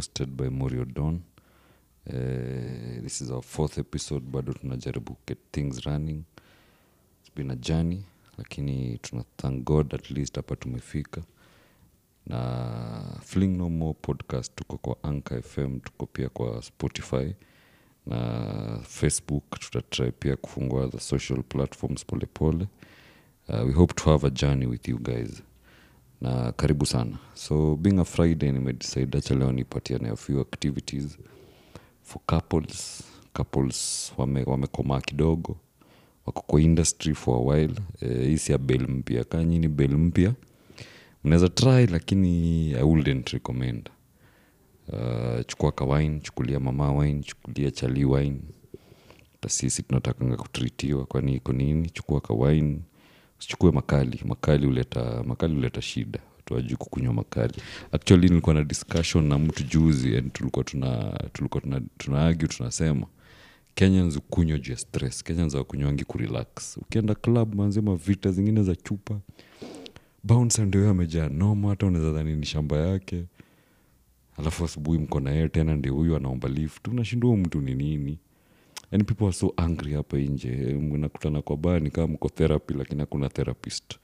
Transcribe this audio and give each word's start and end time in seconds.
hosted 0.00 0.26
by 0.36 0.48
morio 0.48 0.84
don 0.84 1.20
uh, 2.06 3.02
this 3.02 3.20
is 3.20 3.30
our 3.30 3.42
fourth 3.42 3.78
episode. 3.78 4.24
Bado 4.30 4.52
tunajaribu 4.52 5.16
get 5.26 5.38
things 5.52 5.84
running. 5.86 6.24
It's 7.20 7.34
been 7.34 7.50
a 7.50 7.56
journey 7.56 8.02
lakini 8.38 8.98
tuna 8.98 9.24
thank 9.36 9.64
god 9.64 9.94
at 9.94 10.10
least 10.10 10.36
hapa 10.36 10.56
tumefika. 10.56 11.22
Na 12.26 13.18
fling 13.22 13.56
no 13.56 13.68
more 13.68 13.94
podcast 14.02 14.54
tuko 14.54 14.76
kwa 14.78 14.96
anchor 15.10 15.42
fm 15.42 15.80
tuko 15.80 16.06
pia 16.06 16.28
kwa 16.28 16.62
spotify. 16.62 17.34
Na 18.06 18.78
facebook 18.82 19.58
tutatry 19.60 20.12
pia 20.12 20.36
kufungua 20.36 20.88
the 20.88 21.00
social 21.00 21.42
platforms 21.42 22.04
polepole 22.06 22.66
pole. 22.66 22.68
uh, 23.62 23.66
we 23.68 23.72
hope 23.72 23.94
to 23.94 24.10
have 24.10 24.26
a 24.26 24.30
journey 24.30 24.66
with 24.66 24.88
you 24.88 24.98
guys 24.98 25.42
na 26.20 26.52
karibu 26.52 26.86
sana. 26.86 27.18
So 27.34 27.76
being 27.76 27.98
a 27.98 28.04
friday 28.04 28.52
nimedecide 28.52 29.18
acha 29.18 29.34
leo 29.34 29.52
nipatia 29.52 29.98
nayo 29.98 30.16
few 30.16 30.40
activities 30.40 31.18
for 32.02 32.22
couples. 32.26 33.02
Couples 33.32 34.12
wame- 34.18 34.42
wamekomaa 34.44 35.00
kidogo 35.00 35.56
wako 36.26 36.42
kwa 36.46 36.60
industry 36.60 37.14
for 37.14 37.36
a 37.36 37.40
while. 37.54 37.74
Eh, 38.00 38.26
hii 38.26 38.38
si 38.38 38.52
ya 38.52 38.58
bel 38.58 38.88
mpya. 38.88 39.24
Kaa 39.24 39.44
nyini 39.44 39.68
bel 39.68 39.96
mpya. 39.98 40.34
Mnaweza 41.24 41.48
try 41.48 41.86
lakini 41.86 42.70
i 42.70 42.82
wouldn't 42.82 43.28
recommend. 43.30 43.90
Uh, 44.88 45.46
chukua 45.46 45.72
ka 45.72 45.84
wine 45.84 46.20
chukulia 46.20 46.60
mama 46.60 46.92
wine 46.92 47.22
chukulia 47.22 47.70
chali 47.70 48.04
wine. 48.04 48.40
Sisi 49.48 49.82
tunatakanga 49.82 50.36
kutritiwa 50.36 51.06
kwani 51.06 51.34
iko 51.34 51.52
nini? 51.52 51.90
Chukua 51.90 52.20
ka 52.20 52.34
wine 53.40 53.46
usichukue 53.46 53.70
makali. 53.72 54.20
Makali 54.24 54.66
huleta 54.66 55.22
makali 55.26 55.54
huleta 55.54 55.82
shida. 55.82 56.20
Watu 56.50 56.76
kukunywa 56.76 57.12
makali. 57.14 57.54
Actually 57.92 58.28
nilikuwa 58.28 58.54
na 58.54 58.64
discussion 58.64 59.26
na 59.28 59.38
mtu 59.38 59.62
juzi 59.64 60.16
and 60.16 60.32
tulikuwa 60.32 60.64
tuna 60.64 61.18
tulikuwa 61.32 61.60
tuna, 61.60 61.80
tuna 61.98 62.20
argue 62.20 62.48
tunasema 62.48 63.06
kenyans 63.74 64.16
ukunywa 64.16 64.58
juu 64.58 64.72
ya 64.72 64.78
stress. 64.78 65.24
Kenyans 65.24 65.54
wakunywangi 65.54 66.04
kurelax 66.04 66.76
ukienda 66.76 67.14
club 67.14 67.54
manzima 67.54 67.96
vita 67.96 68.30
zingine 68.32 68.62
za 68.62 68.76
chupa 68.76 69.20
bounce 70.24 70.64
ndio 70.64 70.80
huyo 70.80 70.90
amejaa 70.90 71.28
noma 71.28 71.68
hata 71.68 71.86
unaweza 71.86 72.12
dhani 72.12 72.36
ni 72.36 72.46
shamba 72.46 72.76
yake. 72.76 73.24
Alafu 74.36 74.64
asubuhi 74.64 74.98
mko 74.98 75.20
na 75.20 75.30
yeye 75.30 75.48
tena 75.48 75.76
ndio 75.76 75.94
huyu 75.94 76.16
anaomba 76.16 76.48
lift. 76.48 76.88
Unashindua 76.88 77.36
mtu 77.36 77.60
ni 77.60 77.74
nini 77.74 78.18
yani 78.92 79.04
people 79.04 79.24
are 79.24 79.32
so 79.32 79.52
angry 79.56 79.92
hapa 79.94 80.18
nje. 80.18 80.50
Mnakutana 80.74 81.42
kwa 81.42 81.56
baa 81.56 81.78
ni 81.80 81.90
kama 81.90 82.06
mko 82.06 82.28
therapy 82.28 82.74
lakini 82.74 83.00
hakuna 83.00 83.28
therapist. 83.28 83.98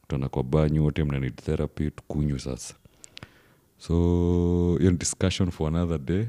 Kutana 0.00 0.28
kwa 0.28 0.42
baa 0.42 0.68
nyi 0.68 0.78
wote 0.78 1.04
mna 1.04 1.30
therapy 1.30 1.90
tukunywe 1.90 2.38
sasa. 2.38 2.74
So 3.78 3.94
hiyo 4.78 4.90
ni 4.90 4.96
discussion 4.98 5.50
for 5.50 5.68
another 5.68 5.98
day. 5.98 6.26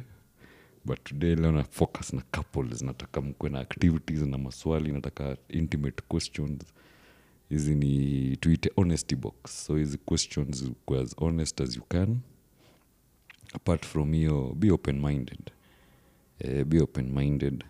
But 0.86 1.04
today 1.04 1.36
leo 1.36 1.52
na 1.52 1.64
focus 1.64 2.14
na 2.14 2.22
couples. 2.32 2.82
Nataka 2.82 3.22
mkwe 3.22 3.50
na 3.50 3.60
activities 3.60 4.22
na 4.22 4.38
maswali 4.38 4.92
nataka 4.92 5.38
intimate 5.50 6.04
questions. 6.08 6.62
Hizi 7.50 7.76
ni 7.76 8.38
tuite 8.38 8.72
honesty 8.76 9.16
box. 9.16 9.36
So 9.66 9.76
hizi 9.76 9.98
questions 9.98 10.72
kwa 10.86 11.02
as 11.02 11.16
honest 11.18 11.62
as 11.62 11.76
you 11.76 11.84
can. 11.84 12.18
Apart 13.54 13.86
from 13.86 14.14
hiyo 14.14 14.54
be 14.60 14.72
open 14.72 15.00
minded 15.06 15.52
uh, 16.44 16.64
be 16.64 16.80
open 16.82 17.12
minded 17.20 17.64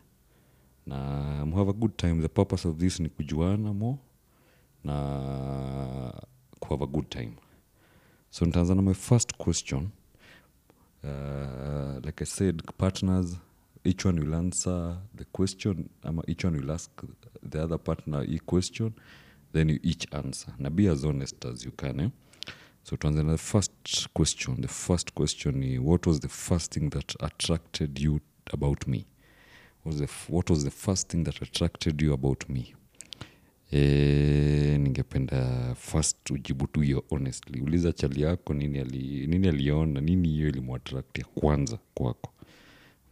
na 0.85 1.45
have 1.55 1.69
a 1.69 1.73
good 1.73 1.97
time. 1.97 2.21
The 2.21 2.29
purpose 2.29 2.65
of 2.67 2.77
this 2.79 2.99
ni 2.99 3.09
kujuana 3.09 3.73
mo 3.73 3.99
na 4.83 6.13
kuhave 6.59 6.83
a 6.83 6.87
good 6.87 7.09
time. 7.09 7.35
So 8.29 8.45
nitaanza 8.45 8.75
na 8.75 8.81
my 8.81 8.93
first 8.93 9.37
question. 9.37 9.91
Uh, 11.03 11.99
like 12.05 12.21
i 12.21 12.25
said 12.25 12.63
partners 12.77 13.35
each 13.83 14.05
one 14.05 14.17
will 14.21 14.33
answer 14.35 14.95
the 15.15 15.25
question 15.25 15.89
ama 16.03 16.23
each 16.27 16.45
one 16.45 16.57
will 16.57 16.71
ask 16.71 16.89
the 17.49 17.61
other 17.61 17.77
partner 17.77 18.23
e 18.23 18.39
question 18.39 18.93
then 19.53 19.69
you 19.69 19.79
each 19.83 20.07
answer. 20.13 20.53
Na 20.59 20.69
be 20.69 20.87
as 20.87 21.03
honest 21.05 21.45
as 21.45 21.65
you 21.65 21.71
can 21.71 21.99
eh? 21.99 22.09
so 22.83 22.95
tuanze 22.97 23.23
na 23.23 23.31
the 23.31 23.37
first 23.37 23.71
question. 24.13 24.61
The 24.61 24.67
first 24.67 25.13
question 25.13 25.59
ni 25.59 25.77
what 25.79 26.07
was 26.07 26.19
the 26.19 26.29
first 26.29 26.73
thing 26.73 26.89
that 26.89 27.15
attracted 27.19 27.99
you 27.99 28.19
about 28.53 28.87
me 28.87 29.05
was 29.85 29.95
the, 29.97 30.07
what 30.29 30.49
was 30.49 30.63
the 30.63 30.71
first 30.71 31.09
thing 31.11 31.23
that 31.23 31.41
attracted 31.41 32.01
you 32.01 32.13
about 32.13 32.49
me? 32.49 32.75
E, 33.71 34.77
ningependa 34.77 35.75
first 35.75 36.31
ujibu 36.31 36.67
tu 36.67 36.81
hiyo 36.81 37.03
honestly. 37.09 37.61
Uliza 37.61 37.91
chali 37.93 38.21
yako 38.21 38.53
nini 38.53 38.79
ali, 38.79 39.27
nini 39.27 39.47
nini 40.01 40.27
hiyo 40.27 40.49
ilimwattract 40.49 41.17
ya 41.19 41.25
kwanza 41.25 41.79
kwako? 41.93 42.33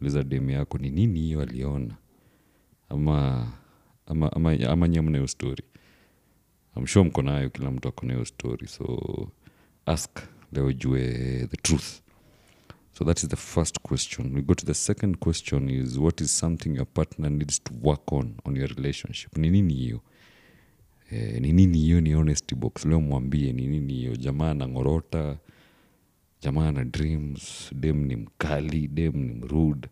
Uliza 0.00 0.22
demu 0.22 0.50
yako 0.50 0.78
ni 0.78 0.90
nini 0.90 1.20
hiyo 1.20 1.40
aliona? 1.42 1.94
Ama 2.88 3.48
ama, 4.06 4.32
ama, 4.32 4.58
ama 4.68 4.88
nyamna 4.88 5.18
hiyo 5.18 5.28
story. 5.28 5.64
I'm 6.76 6.86
sure 6.86 7.04
mko 7.08 7.22
nayo 7.22 7.50
kila 7.50 7.70
mtu 7.70 7.88
ako 7.88 8.06
na 8.06 8.24
story 8.24 8.68
so 8.68 9.28
ask 9.86 10.10
leo 10.52 10.72
jue 10.72 11.02
the 11.50 11.56
truth 11.56 12.01
so 12.92 13.04
that 13.04 13.18
is 13.22 13.28
the 13.28 13.36
first 13.36 13.78
question. 13.82 14.34
We 14.34 14.42
go 14.42 14.54
to 14.54 14.66
the 14.66 14.74
second 14.74 15.16
question 15.18 15.70
is 15.70 15.98
what 15.98 16.20
is 16.20 16.38
something 16.38 16.74
your 16.76 16.86
partner 16.86 17.30
needs 17.30 17.58
to 17.64 17.72
work 17.82 18.12
on 18.12 18.34
on 18.44 18.56
your 18.56 18.68
relationship? 18.68 19.36
Ni 19.36 19.50
nini 19.50 19.74
hiyo? 19.74 20.00
Eh, 21.10 21.40
ni 21.40 21.52
nini 21.52 21.78
hiyo 21.78 22.00
ni 22.00 22.12
honesty 22.14 22.54
box? 22.54 22.84
Leo 22.84 23.00
mwambie 23.00 23.52
ni 23.52 23.66
nini 23.66 23.92
hiyo? 23.94 24.16
Jamaa 24.16 24.50
anang'orota 24.50 25.38
jamaa 26.40 26.68
ana 26.68 26.84
dreams 26.84 27.70
dem 27.74 28.04
ni 28.04 28.16
mkali 28.16 28.88
dem 28.88 29.16
ni 29.16 29.32
mrude. 29.34 29.88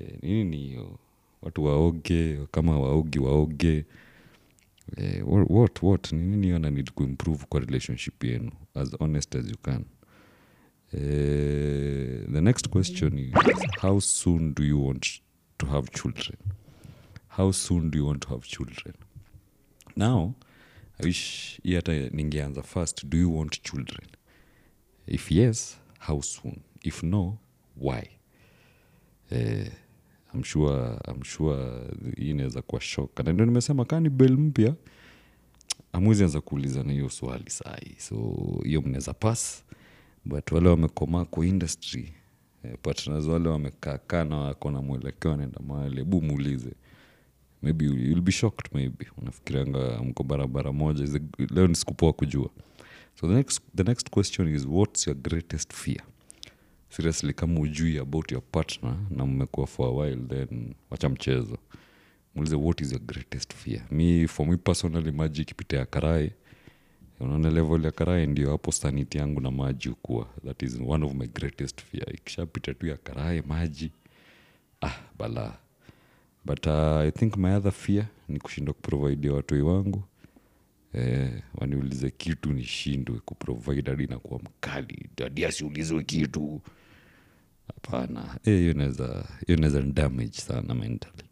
Eh, 0.00 0.18
ni 0.22 0.28
nini 0.34 0.56
hiyo? 0.56 0.98
Watu 1.42 1.64
waoge 1.64 2.38
kama 2.50 2.80
waogi 2.80 3.18
waoge. 3.18 3.84
Eh, 4.96 5.22
what, 5.50 5.82
what, 5.82 6.12
ni 6.12 6.26
nini 6.26 6.46
hiyo 6.46 6.56
ana 6.56 6.70
need 6.70 6.90
kuimprove 6.90 7.44
kwa 7.48 7.60
relationship 7.60 8.24
yenu? 8.24 8.50
As 8.74 8.96
honest 8.98 9.34
as 9.36 9.50
you 9.50 9.56
can 9.62 9.84
Eh, 10.92 12.26
the 12.32 12.40
next 12.40 12.68
question 12.70 13.16
is 13.18 13.32
how 13.80 14.00
soon 14.00 14.52
do 14.54 14.64
you 14.64 14.76
want 14.78 15.20
to 15.58 15.66
have 15.66 15.90
children? 15.92 16.36
How 17.28 17.52
soon 17.52 17.90
do 17.90 17.98
you 17.98 18.06
want 18.06 18.22
to 18.22 18.28
have 18.28 18.42
children? 18.46 18.94
Now 19.96 20.34
i 20.98 21.06
wish 21.06 21.60
hata 21.74 21.92
ningeanza 22.10 22.62
first 22.62 23.06
do 23.06 23.18
you 23.18 23.36
want 23.38 23.62
children? 23.62 24.06
If 25.06 25.30
yes 25.30 25.78
how 25.98 26.20
soon? 26.22 26.60
If 26.82 27.02
no 27.02 27.38
why? 27.76 28.08
Uh, 29.32 29.68
I'm 30.34 30.42
sure, 30.42 30.98
I'm 31.08 31.22
sure 31.22 31.82
inaweza 32.16 32.62
kuwa 32.62 32.80
shock. 32.80 33.18
na 33.24 33.32
ndio 33.32 33.46
nimesema 33.46 33.84
kaa 33.84 34.00
ni 34.00 34.08
bel 34.08 34.36
mpya. 34.38 34.74
Amwezi 35.92 36.24
anza 36.24 36.40
kuulizana 36.40 36.92
hiyo 36.92 37.08
swali 37.10 37.50
sahi. 37.50 37.94
So 37.98 38.36
hiyo 38.64 38.82
mnaweza 38.82 39.14
pass 39.14 39.64
but 40.24 40.52
wale 40.52 40.68
wamekomaa 40.68 41.24
kwa 41.24 41.46
industry 41.46 42.12
eh, 42.64 42.74
partners 42.82 43.26
wale 43.26 43.48
wamekaakaa 43.48 44.24
na 44.24 44.36
wako 44.36 44.70
na 44.70 44.82
mwelekeo 44.82 45.30
wanaenda 45.30 45.60
mahali 45.66 45.96
hebu 45.96 46.22
muulize. 46.22 46.72
Maybe 47.62 47.84
you- 47.84 47.98
you'll 47.98 48.20
be 48.22 48.32
shocked 48.32 48.74
maybe. 48.74 49.06
Unafikirianga 49.18 50.02
mko 50.02 50.22
barabara 50.24 50.72
moja 50.72 51.04
Is 51.04 51.14
it- 51.14 51.50
leo 51.50 51.66
ni 51.66 51.74
sikupoa 51.74 52.12
kujua. 52.12 52.50
So 53.20 53.28
the 53.28 53.34
next, 53.34 53.62
the 53.76 53.82
next 53.82 54.10
question 54.10 54.54
is 54.54 54.66
what's 54.66 55.06
your 55.06 55.16
greatest 55.16 55.72
fear? 55.74 56.00
Seriously 56.88 57.32
kama 57.32 57.60
ujui 57.60 57.98
about 57.98 58.32
your 58.32 58.42
partner 58.52 58.96
na 59.10 59.26
mmekuwa 59.26 59.66
for 59.66 59.86
a 59.86 59.90
while 59.90 60.22
then 60.28 60.74
wacha 60.90 61.08
mchezo. 61.08 61.58
Muulize 62.34 62.56
what 62.56 62.80
is 62.80 62.92
your 62.92 63.02
greatest 63.02 63.54
fear? 63.54 63.82
Mi 63.90 64.28
for 64.28 64.46
me 64.46 64.56
personally 64.56 65.12
maji 65.12 65.42
ikipita 65.42 65.76
ya 65.76 65.86
karai 65.86 66.32
unaona 67.20 67.50
level 67.50 67.84
ya 67.84 67.90
karai 67.90 68.26
ndio 68.26 68.50
hapo 68.50 68.72
saniti 68.72 69.18
yangu 69.18 69.40
na 69.40 69.50
maji 69.50 69.88
hukua. 69.88 70.26
That 70.44 70.62
is 70.62 70.78
one 70.86 71.06
of 71.06 71.14
my 71.14 71.26
greatest 71.26 71.82
fear. 71.82 72.14
Ikishapita 72.14 72.74
tu 72.74 72.86
ya 72.86 72.96
karai 72.96 73.42
maji. 73.42 73.92
Ah 74.82 74.94
balaa. 75.18 75.56
But 76.44 76.66
uh, 76.66 76.72
i 77.00 77.10
think 77.10 77.36
my 77.36 77.54
other 77.56 77.72
fear 77.72 78.06
ni 78.28 78.38
kushindwa 78.38 78.74
kuprovidia 78.74 79.32
watoi 79.32 79.60
wangu. 79.62 80.02
Eh, 80.94 81.42
waniulize 81.54 82.10
kitu 82.10 82.52
nishindwe 82.52 83.18
kuprovide 83.18 83.90
hadi 83.90 84.06
nakuwa 84.06 84.40
mkali. 84.40 85.10
Adi 85.26 85.44
asiulizwe 85.44 86.04
kitu. 86.04 86.60
Hapana. 87.66 88.38
Eh, 88.44 88.58
hiyo 88.58 88.70
eh, 88.70 89.24
inaweza 89.46 89.82
damage 89.82 90.32
sana 90.32 90.74
mentally 90.74 91.29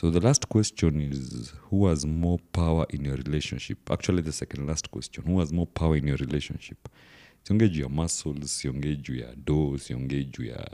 so 0.00 0.10
the 0.10 0.20
last 0.20 0.46
question 0.48 1.00
is 1.00 1.52
who 1.70 1.86
has 1.88 2.04
more 2.06 2.38
power 2.52 2.86
in 2.90 3.04
your 3.04 3.16
relationship? 3.16 3.90
Actually 3.90 4.22
the 4.22 4.32
second 4.32 4.68
last 4.68 4.88
question 4.90 5.24
who 5.26 5.40
has 5.40 5.52
more 5.52 5.66
power 5.66 5.96
in 5.96 6.06
your 6.06 6.16
relationship? 6.18 6.88
Siongee 7.42 7.68
juu 7.68 7.82
ya 7.82 7.88
muscles 7.88 8.58
siongee 8.60 8.96
juu 8.96 9.16
ya 9.16 9.34
do 9.36 9.78
siongee 9.78 10.24
juu 10.24 10.44
ya 10.44 10.70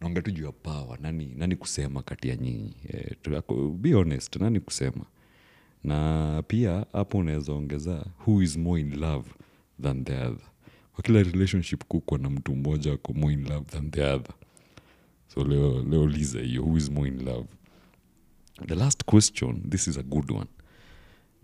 naongea 0.00 0.22
tu 0.22 0.30
juu 0.30 0.44
ya 0.44 0.52
power. 0.52 1.00
Nani, 1.00 1.34
nani 1.36 1.56
kusema 1.56 2.02
kati 2.02 2.28
ya 2.28 2.36
nyinyi? 2.36 2.74
Eh, 2.88 3.16
be 3.74 3.92
honest 3.92 4.36
nani 4.36 4.60
kusema? 4.60 5.04
Na 5.84 6.42
pia 6.46 6.86
hapo 6.92 7.18
unaweza 7.18 7.52
ongeza 7.52 8.06
who 8.26 8.42
is 8.42 8.56
more 8.56 8.80
in 8.80 9.00
love 9.00 9.30
than 9.82 10.04
the 10.04 10.14
other? 10.16 10.46
Kwa 10.94 11.02
kila 11.04 11.22
relationship 11.22 11.84
kukwa 11.84 12.18
na 12.18 12.30
mtu 12.30 12.56
mmoja 12.56 12.92
ako 12.92 13.12
more 13.12 13.34
in 13.34 13.48
love 13.48 13.64
than 13.70 13.90
the 13.90 14.02
other. 14.04 14.34
So 15.34 15.44
leo, 15.44 15.82
leo 15.90 16.06
liza 16.06 16.40
hiyo 16.40 16.62
who 16.62 16.76
is 16.78 16.90
more 16.90 17.08
in 17.08 17.24
love 17.24 17.48
the 18.66 18.74
last 18.74 19.04
question 19.04 19.62
this 19.70 19.86
is 19.88 19.96
a 19.96 20.02
good 20.02 20.30
one. 20.30 20.46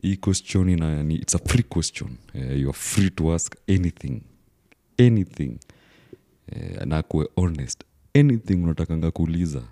Hii 0.02 0.16
question 0.16 0.68
ina, 0.68 1.02
it's 1.14 1.34
a 1.34 1.38
free 1.38 1.62
question. 1.62 2.18
Uh, 2.34 2.54
you 2.54 2.68
are 2.68 2.72
free 2.78 3.10
to 3.10 3.32
ask 3.34 3.56
anything. 3.68 4.22
Anything. 4.98 5.58
Uh, 6.52 6.84
na 6.84 7.02
honest. 7.36 7.84
Anything 8.14 8.64
unatakanga 8.64 9.10
kuuliza. 9.10 9.62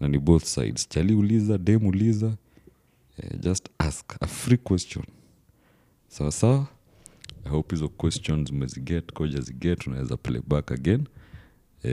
Na 0.00 0.08
ni 0.08 0.18
both 0.18 0.44
sides. 0.44 0.88
Chali 0.88 1.14
uliza 1.14 1.58
dem 1.58 1.86
uliza. 1.86 2.26
Uh, 3.18 3.40
just 3.40 3.68
ask. 3.78 4.16
A 4.20 4.26
free 4.26 4.58
question. 4.58 5.04
Sawa 6.08 6.32
sawa. 6.32 6.66
I 7.44 7.48
hope 7.48 7.74
hizo 7.76 7.88
questions 7.88 8.50
umeziget 8.50 9.12
koja 9.12 9.40
ziget 9.40 9.86
unaweza 9.86 10.16
play 10.16 10.40
back 10.46 10.72
again. 10.72 11.06
Uh, 11.84 11.90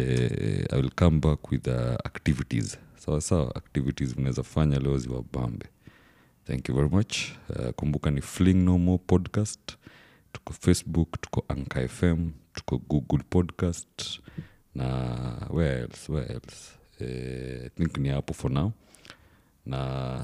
i 0.72 0.76
will 0.76 0.92
come 0.96 1.20
back 1.20 1.52
with 1.52 1.68
uh, 1.68 1.96
activities 2.06 2.78
sawa 3.06 3.22
sawa 3.22 3.56
activities 3.56 4.18
mnaweza 4.18 4.44
fanya 4.44 4.80
leo 4.80 4.98
ziwabambe 4.98 5.66
thank 6.46 6.70
you 6.70 6.76
very 6.76 6.90
much. 6.90 7.18
Uh, 7.50 7.70
kumbuka 7.70 8.12
ni 8.12 8.22
fling 8.22 8.54
no 8.54 8.78
more 8.78 9.04
podcast. 9.08 9.78
Tuko 10.32 10.54
facebook 10.54 11.22
tuko 11.22 11.46
anka 11.48 11.88
fm 11.88 12.32
tuko 12.54 12.78
google 12.78 13.24
podcast 13.30 14.20
na 14.76 14.88
where 15.50 15.82
else 15.82 16.72
i 17.02 17.70
think 17.70 17.98
ni 17.98 18.10
hapo 18.10 18.34
for 18.34 18.52
now. 18.52 18.72
Na 19.66 19.78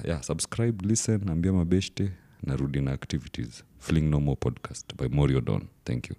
yeah, 0.05 0.23
subscribe 0.23 0.87
listen 0.87 1.29
ambia 1.29 1.53
mabeshte 1.53 2.11
narudi 2.43 2.81
na 2.81 2.91
activities. 2.91 3.63
Fling 3.79 4.01
no 4.09 4.19
more 4.19 4.35
podcast 4.39 4.95
by 4.95 5.07
morio 5.07 5.41
don 5.41 5.67
thank 5.83 6.09
you. 6.09 6.15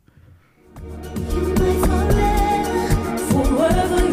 You 3.31 4.10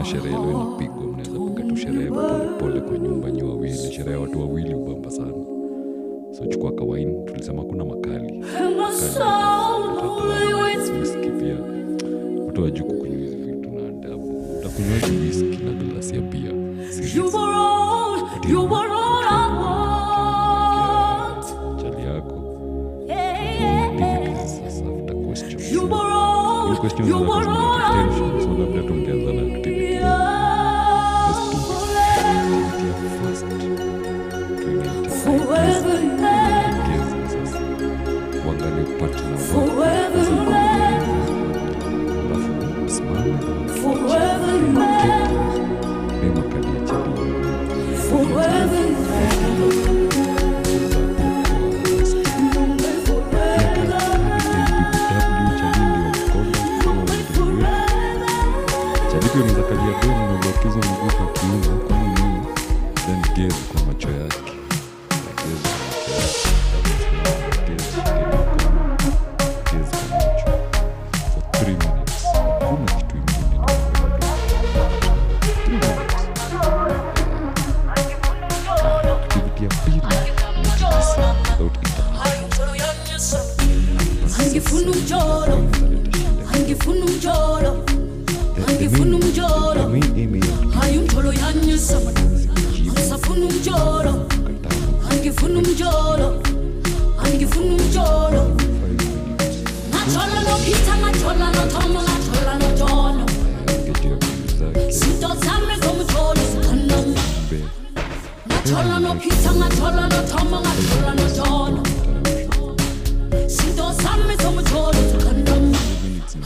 kuna 0.00 0.04
sherehe 0.04 0.28
leo 0.38 0.50
inapigwa. 0.50 1.02
Mnaweza 1.04 1.38
piga 1.54 1.68
tu 1.68 1.76
sherehe 1.76 2.10
polepole 2.10 2.80
kwa 2.80 2.98
nyumba 2.98 3.30
nyi 3.30 3.42
wawili. 3.42 3.76
Sherehe 3.92 4.10
ya 4.10 4.18
watu 4.20 4.40
wawili 4.40 4.74
ubamba 4.74 5.10
sana. 5.10 5.32
So 6.38 6.46
chukua 6.46 6.72
kawaini 6.72 7.24
tulisema 7.26 7.62
kuna 7.62 7.84
makali. 7.84 8.44
Wiski 11.00 11.30
pia. 11.30 11.56
Watu 12.46 12.62
wajuu 12.62 12.84
kukunywa 12.84 13.16
hizi 13.18 13.36
vitu 13.36 13.70
na 13.70 13.88
adabu. 13.88 14.44
Utakunywaji 14.58 15.16
wiski 15.26 15.64
na 15.64 15.72
glasia 15.72 16.20
pia 16.22 16.50
You 17.14 17.24
were 17.24 17.54
all, 17.54 18.18
you 18.50 18.60
were 18.62 18.90
all 18.92 19.24
I 19.30 19.48
want. 19.62 21.46
chali 21.82 22.06
yako. 22.06 22.36
After 24.66 25.14
questions 25.26 25.72
You 25.72 25.82
were 25.82 25.94
all, 26.12 26.66
Hiyo 26.66 26.80
questions 26.80 27.08
you 27.08 27.14
zinakuwa 27.16 27.36
were 27.36 27.44
zina 27.44 27.58
all 27.58 27.80
I 27.82 28.08
tension, 28.08 28.40
so 28.40 28.48
labda 28.62 28.82
tungeanza 28.82 29.32
na 29.32 29.42
activity 29.42 29.79
umjolo 95.90 96.42
Angifuna 97.24 97.72
umjolo 97.74 98.56
Ngajola 99.90 100.40
nophitha 100.46 100.96
ngajola 100.98 101.50
nothomo 101.50 102.00
ngajola 102.02 102.54
notsholo 102.60 103.24
Zinto 104.90 105.28
zami 105.44 105.74
zomjolo 105.82 106.42
zikhanama 106.52 107.20
Ngajola 108.48 108.98
nophitha 109.00 109.52
ngajola 109.52 110.08
nothomo 110.08 110.60
ngajola 110.60 111.12
notsholo 111.14 111.82
Zinto 113.46 113.92
zami 114.02 114.34
zomjolo 114.42 115.00
zikhanama 115.10 115.78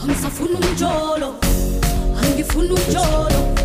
Angisafuna 0.03 0.59
umjolo 0.59 1.35
Angifuna 2.23 2.73
umjolo 2.73 3.64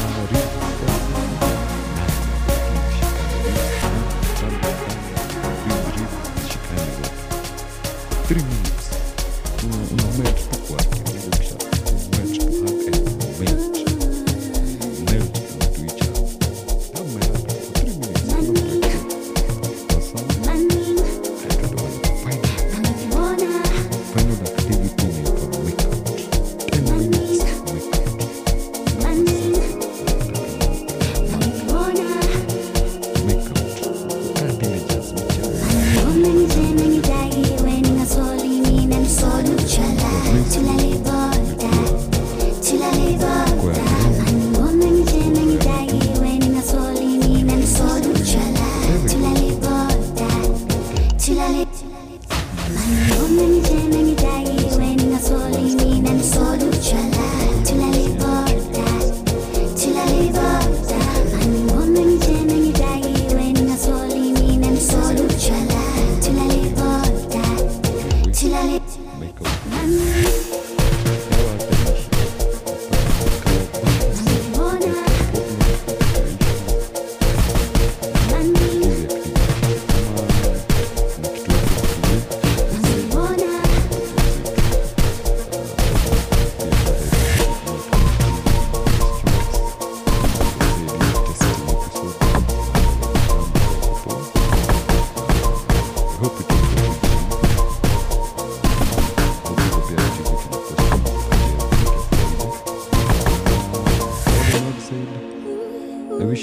la 51.51 51.59
lettre. 51.59 53.60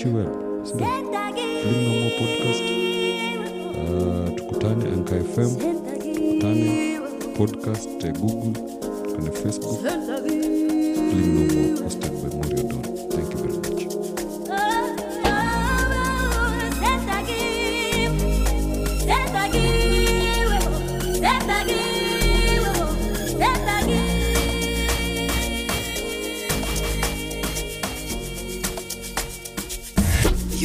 You 0.08 0.14
no 0.14 1.92
more 2.00 2.12
podcast. 2.18 2.62
Uh, 3.78 4.34
tukutane 4.36 4.84
anka 4.94 5.16
fm 5.16 5.50
tukutane 5.56 7.00
podcast 7.36 8.04
eh, 8.04 8.12
google 8.20 8.62
kwenye 9.12 9.30
facebook. 9.30 9.78
Feeling 11.10 11.76
hosted 11.82 12.12
by 12.12 12.36
morio 12.36 12.62
don. 12.68 12.82
Thank 13.10 13.32
you 13.32 13.38
very 13.38 13.56
much 13.56 13.68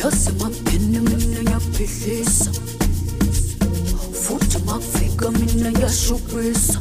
yazıma 0.04 0.52
kendimine 0.72 1.52
yapılırsa 1.52 2.52
Fırtıma 4.14 4.80
figamine 4.80 5.82
yaşıyorsa 5.82 6.80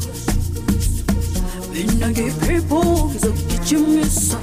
Beni 1.75 2.15
gibi 2.15 2.71
boğazı 2.71 3.33
geçimizsa 3.51 4.39